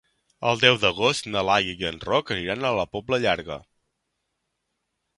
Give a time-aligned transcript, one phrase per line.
[0.51, 3.63] El deu d'agost na Laia i en Roc aniran a la Pobla Llarga.